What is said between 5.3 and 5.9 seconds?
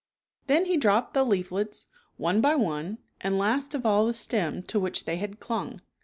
clung.